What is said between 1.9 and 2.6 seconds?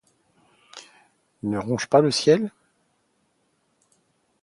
le ciel?